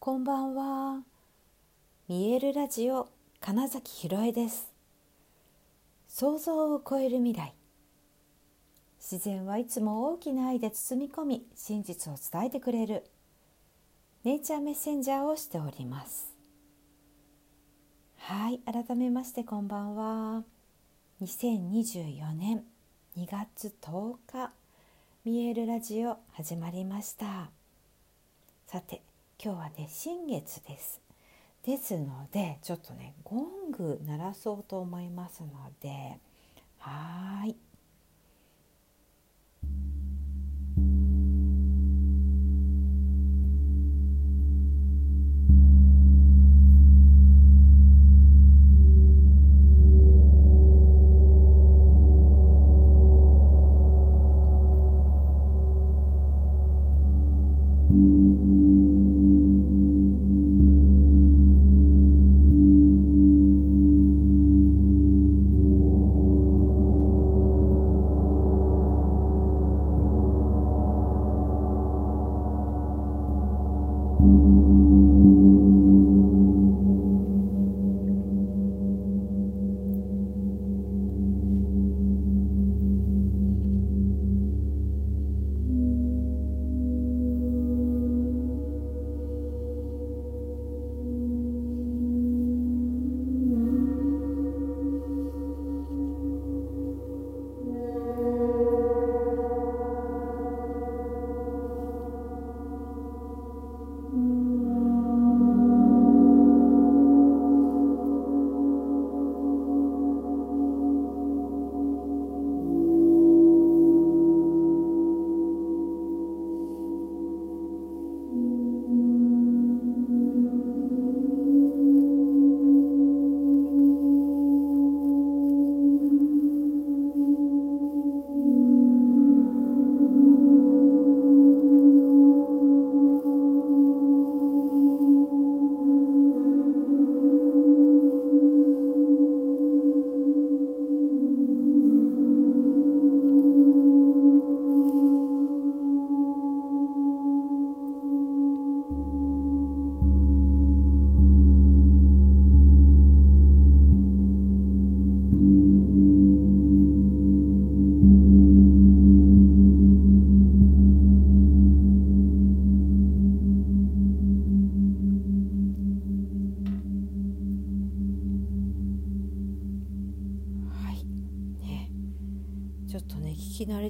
[0.00, 1.02] こんばんは。
[2.06, 3.08] 見えるラジオ
[3.40, 4.72] 金崎ひろえです。
[6.06, 7.52] 想像を超える未来。
[9.00, 13.10] 自然はいつも大きな愛で包み込み、真実を伝えてくれる。
[14.22, 16.32] ネイチャーメッセンジャーをしております。
[18.18, 20.44] はい、改めましてこんばんは。
[21.22, 22.62] 2024年
[23.16, 24.52] 2月10日、
[25.24, 27.50] 見えるラジオ始まりました。
[28.68, 29.02] さて
[29.40, 31.00] 今日はね新月です。
[31.62, 35.48] ですのでちょっとねゴング鳴らそうと思いますの
[35.80, 36.18] で
[36.78, 37.54] はい。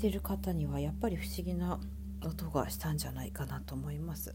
[0.00, 1.78] 聞き慣れてる方にはやっぱり不思議な
[2.24, 4.34] 音がしたんじゃないかなと思います。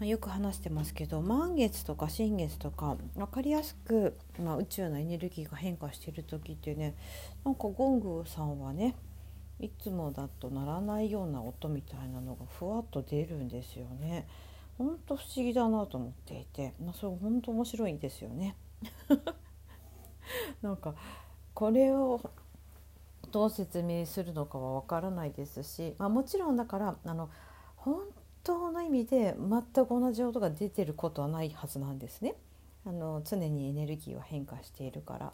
[0.00, 6.94] よく話してますけど満月とか新月とか分かりやすく、まあ、宇宙のエネルギーが変化してる時ってね
[7.44, 8.94] なんかゴングさんはね
[9.58, 14.28] いつもだと鳴らないような音みたいなのがふわっと出るんですよね。
[14.76, 18.54] ほんと不思議だなと思っていて、まあ、それ本当面白いですよね。
[20.62, 20.94] なんか
[21.54, 22.20] これを
[23.30, 27.30] どう説明するのかはわからないですし、まあ、もちろんだからあの
[27.76, 28.02] 本
[28.42, 32.34] 当の意味で全く同じ音が出てることはないはずなんですね。
[32.86, 35.32] あの常にエネルギーは変化しているから。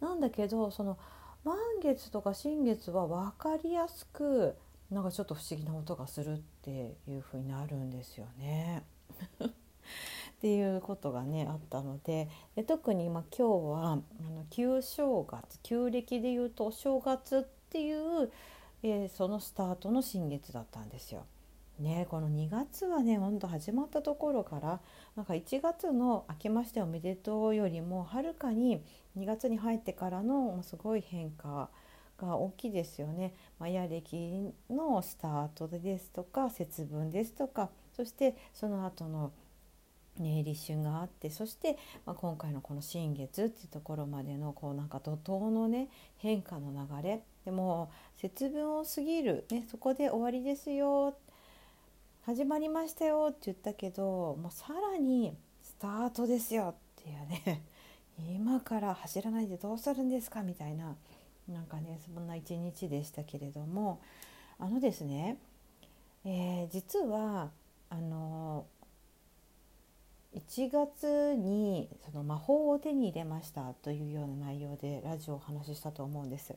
[0.00, 0.96] なんだけどその
[1.44, 4.56] 満月とか新月は分かりやすく
[4.90, 8.84] なんかちょっと不思議な音がするっていう風になるんですよね。
[10.38, 13.96] っていうことがねあったのでで特に今今日はあ
[14.30, 18.30] の旧正月旧暦でいうとお正月っていう、
[18.84, 21.26] えー、そのスタートの新月だったんですよ。
[21.80, 24.80] ね、この2月はねほんと始まったところから
[25.14, 28.82] なんか1月の「明けましておめでとう」よりもはるかに
[29.16, 31.68] 2月に入ってからのすごい変化
[32.16, 33.34] が大きいですよね。
[33.58, 39.32] マヤ暦のスタートですとか節分ですとかそしてその後の
[40.22, 47.22] ね、立春があってそして、まあ、今回のこの新月っていうところまでのこうなんか怒涛のね変化の流れ。
[47.44, 51.16] でも節分を過ぎる、ね、そこで終わりですよ
[52.26, 57.62] 始まりましたよって言ったけどもうさらにスタートですよっていうね
[58.36, 60.94] 今から走らないでどうするんですかみたいな
[61.48, 64.00] なんかねそんな一日でしたけれども。
[64.60, 65.38] あのですね、
[66.24, 67.50] えー、実は
[67.90, 68.66] あの
[70.34, 76.54] 1月にその魔法を手に入れましたというような内容でラジオをお話ししたと思うんです。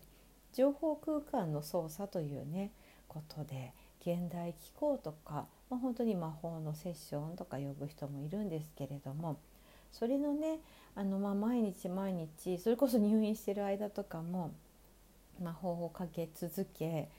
[0.54, 2.72] 情報空間の操作というね
[3.08, 9.40] ことで現代気候とかまあ、本当に魔法のセッションとか呼ぶ人もいるんですけれども
[9.90, 10.60] それのね
[10.96, 14.54] あの、まあ、毎日毎日それこそ入院してる間とかも
[15.42, 17.10] 魔法をかけ続け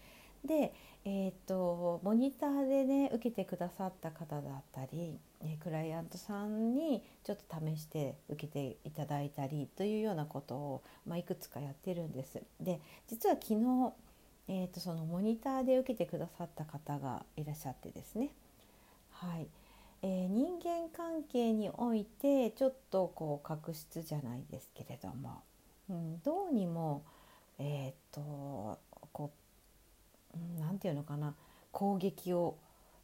[0.45, 0.75] で、
[1.05, 12.41] えーと、モニターでね受けてくださった方だったり、えクライアントさんにちょっと試して受けていただいたりというようなことを、まあ、いくつかやってるんです。
[12.61, 13.93] で実は昨日、
[14.49, 18.31] えーと、そのモニターで受けてくださった方がいらっしゃってですね、
[19.11, 19.47] はい
[20.03, 25.43] えー、人間関係においてちょっとこう確執じゃないですけれども、
[25.89, 27.05] うん、どうにも、
[27.59, 28.79] えーと
[30.61, 31.35] 何て言うのかな
[31.71, 32.57] 攻撃を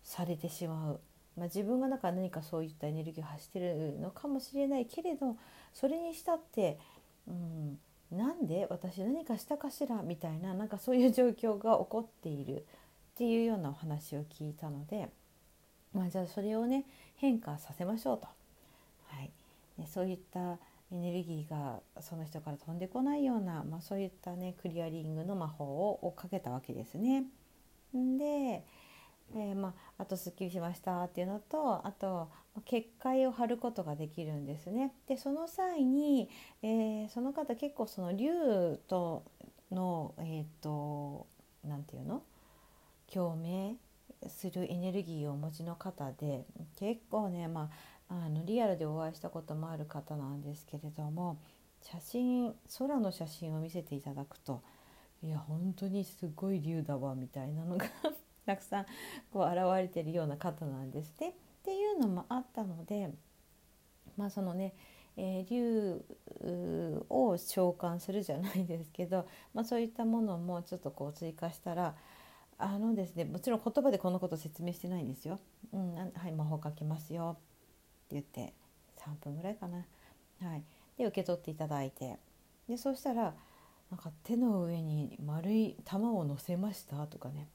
[0.03, 1.01] されてしまう、
[1.37, 5.37] まあ、自分がだか何かそういったエネルギーを発してるのかもしれないけれど
[5.73, 6.79] それにしたって、
[7.27, 7.79] うん、
[8.11, 10.03] なんで私何かしたかしら？
[10.03, 12.67] みたいななんかそういう状況が起こっている。
[13.11, 15.09] っていうようなお話を聞いたので、
[15.93, 16.85] まあ、じゃあそれをね
[17.17, 18.29] 変化させましょうと。
[19.09, 19.33] はい、
[19.89, 20.57] そういった
[20.91, 27.25] エネルギーがその人から飛んでこないような、まあ、そういったねクリアリングの魔法をかけたわけですね。
[27.93, 28.65] で、
[29.35, 32.31] えー、まあ、あとすっきりしましたっていうのとあと
[32.65, 34.95] 結界を貼ることができるんですね。
[35.07, 36.31] でその際に、
[36.63, 39.25] えー、その方結構その竜と
[39.71, 41.27] のえっ、ー、と
[41.65, 42.23] 何て言うの？
[43.13, 43.77] 共鳴
[44.27, 46.45] するエネルギーをお持ちの方で
[46.79, 47.69] 結構ねまあ
[48.09, 51.39] あのリアルでお会いしたこともある方なんですけれども
[51.83, 54.63] 写真空の写真を見せていただくと
[55.23, 57.87] いや本当にすごい竜だわみたいなのが
[58.47, 58.87] たくさん
[59.33, 61.31] こう現れてるような方なんですね。
[61.31, 61.33] っ
[61.65, 63.13] ていうのもあったので
[64.17, 64.75] まあそのね、
[65.17, 66.05] えー、竜
[67.11, 71.95] を召喚するじゃないですけど、まあ、そういったものもちょっとこう追加したら
[72.57, 75.39] あのですねもちろん言葉でこのこと説明してないんですよ。
[75.73, 77.37] うん、はい魔法かけますよ
[78.15, 78.53] 言って
[78.99, 79.85] 3分ぐらいかな。
[80.43, 80.63] はい、
[80.97, 82.19] で受け取っていただいて。
[82.69, 83.35] でそうしたら
[83.91, 87.49] なんか手の上に丸い玉を乗せましたとかね。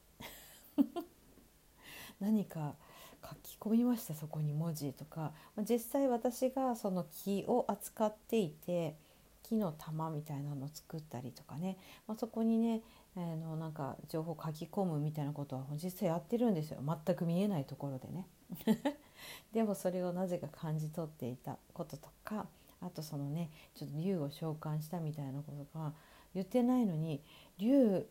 [2.20, 2.76] 何か
[3.24, 5.34] 書き込みましたそこに文字とか。
[5.70, 8.96] 実際私がその木を扱っていて
[9.44, 12.82] 木の玉みたいなのを作ったりとかね、まあ、そこにね、
[13.16, 18.28] えー、のなんか情報書き込むみたいなことは実際やってるんですよ全く見えないところでね。
[19.54, 22.48] でもそれをなぜか感じ取っていたこととか
[22.82, 25.94] あとそのねちょっと竜を召喚したみたいなことが
[26.34, 27.22] 言ってないのに
[27.58, 28.08] 「竜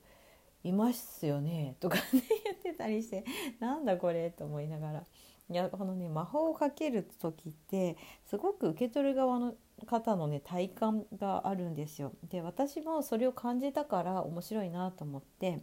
[0.65, 2.03] いますよね」とかね
[2.45, 3.25] 言ってたりして
[3.61, 5.07] なんだこれと思いながら。
[5.51, 9.55] いやこのね魔法をかける時ってすごく受け取る側の
[9.87, 12.13] 方のね体感があるんですよ。
[12.29, 15.63] で私もそれを感じたから面白いなと思って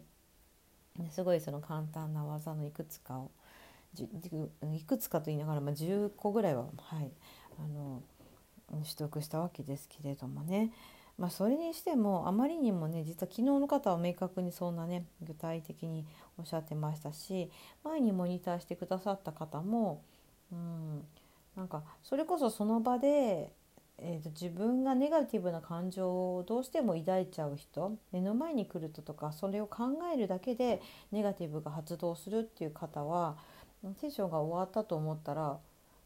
[1.10, 3.30] すごいその簡単な技のいくつかを
[4.72, 7.10] いくつかと言いながら、まあ、10個ぐらいは、はい、
[7.58, 8.02] あの
[8.70, 10.70] 取得したわけですけれどもね、
[11.20, 16.06] まあ、それにしてもあまりにもね実は昨日の方は明確にそんなね具体的に
[16.38, 17.50] おっしゃってましたし
[17.84, 20.02] 前にモニターしてくださった方も、
[20.50, 21.04] うん、
[21.54, 23.52] なんかそれこそその場で
[24.02, 30.80] えーと、自分がネガティブな感情をどうしても抱いちゃう人目の前に来るととかそれを考えるだけで
[31.12, 33.36] ネガティブが発動するっていう方は
[34.00, 35.58] セッションが終わったと思ったら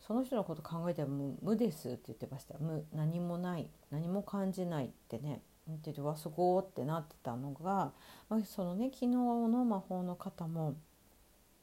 [0.06, 2.58] その人のこと考えても無ですって言ってました。
[2.58, 3.68] 無何もない。
[3.90, 5.40] 何も感じないってね。
[5.66, 7.92] 言っててわすごーってなってたのが、
[8.28, 10.74] まあ、そのね昨日の魔法の方も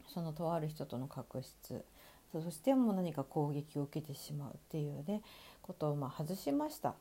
[0.07, 1.83] そのとある人との確執
[2.33, 5.21] そしてもう何か攻撃を受けてしまうっていうね
[5.61, 6.95] ことをま外しました。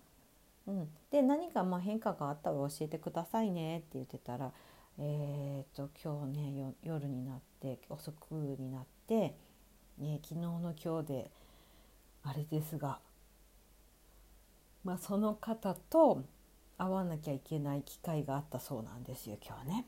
[0.67, 4.53] うん、で何かま変化があったら教えてくださいねって言ってたら、
[4.99, 9.35] えーと、今日ね夜になって遅くになって、
[9.99, 11.31] ね、昨日の今日で
[12.23, 13.01] あれですが、
[14.85, 16.23] まあ、その方と
[16.79, 19.87] 会わなきゃいけない機会があったそうなんですよ今日ね。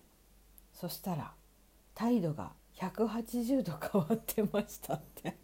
[0.72, 1.32] そしたら
[1.94, 5.36] 態度が180度変わってましたって。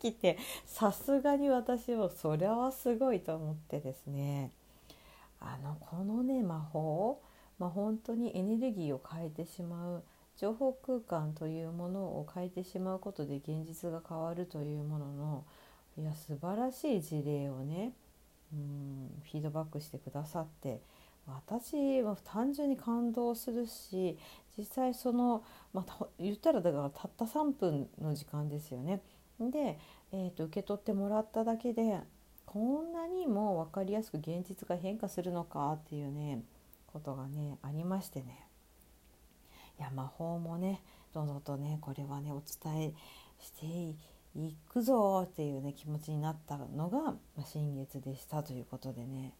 [0.00, 4.52] 来てさすがに私もそれはすごいと思ってですね。
[5.40, 7.20] あのこのね魔法、
[7.58, 10.04] まあ、本当にエネルギーを変えてしまう
[10.36, 15.44] 情報空間というものを変えてしまうことで現実が変わるというものの
[15.96, 17.92] いや素晴らしい事例をね
[18.52, 20.80] うんフィードバックしてくださって
[21.26, 24.18] 私は単純に感動するし
[24.58, 29.00] 実際その、まあ、言ったらだからたった3分の時間ですよね。
[29.40, 29.78] で、
[30.12, 32.00] えーと、受け取ってもらっただけで
[32.44, 36.42] こんなにも分かりやすく現実が変化するのかっていうね
[36.86, 38.46] ことがねありましてね
[39.92, 40.82] 魔法もね
[41.14, 42.94] どんどんとねこれはねお伝え
[43.38, 43.66] して
[44.38, 49.34] いくぞっていうね気持ちになったのが、ま、新月でしたということでね、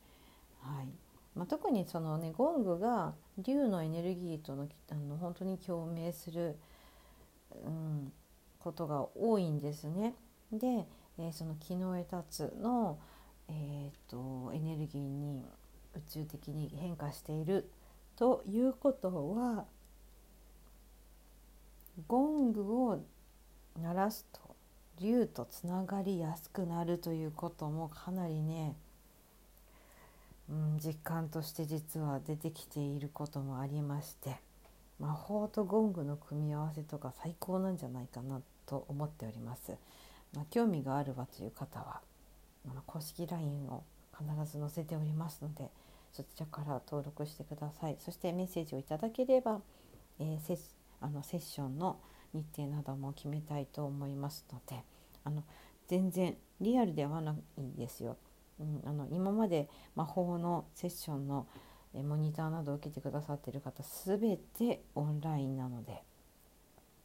[0.60, 0.86] はい
[1.34, 6.56] まあ、特にそのねゴングが竜のエネルギーとのあの本当に共鳴する、
[7.64, 8.12] うん、
[8.58, 10.14] ことが多いんですね。
[10.52, 10.86] で、
[11.18, 12.98] えー、その木の枝つの、
[13.48, 15.42] えーと、エネルギーに
[15.94, 17.70] 宇宙的に変化している
[18.16, 19.64] ということは
[22.06, 23.00] ゴングを
[23.80, 24.40] 鳴らすと
[25.00, 28.76] 竜とつながりやすくなるということもかなりね、
[30.48, 34.36] うん、実感として実は出てきていることもありまして
[34.98, 39.72] 魔法とゴングの組み合わせとか最高なんじゃないかなと思っております。
[40.34, 42.00] まあ、興味があるわという方は
[42.68, 43.82] あ公式 LINE を
[44.16, 45.68] 必ず載せておりますので
[46.12, 49.60] そちらから登録してくださいそしてメッセージをいただければ、
[50.20, 50.38] えー、
[51.02, 52.00] あのセッションの
[52.32, 54.82] 日程なども決めたいと思いますので
[55.24, 55.44] あの
[55.88, 58.16] 全然リアルではないんですよ。
[58.60, 61.46] うん、あの今まで魔法のセッションの
[61.94, 66.02] モニターなどを受けてくださっている方全てオンラインなので、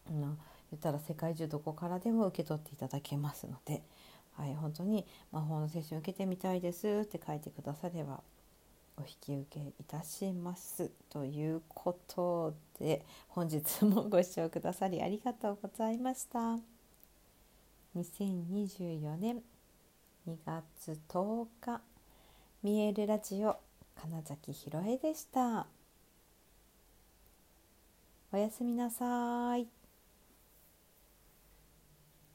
[0.10, 0.30] うん、言
[0.76, 3.84] ったら世界中どこからでも受け取っていただけますので、
[4.34, 8.22] はい、本当に魔法のセッションを受けてみたいですって書いてくだされば
[8.98, 16.58] お引き受けいたしますということで本日もご視聴くださりありがとうございました。
[17.96, 19.42] 2024年
[20.28, 21.82] 2月10日
[22.62, 23.58] 見えるラジオ
[23.96, 25.68] 金崎ひろえでした。
[28.32, 29.77] おやすみなさい。